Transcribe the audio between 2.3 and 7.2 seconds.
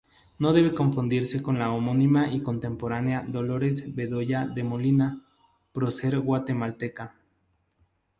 y contemporánea Dolores Bedoya de Molina, prócer guatemalteca.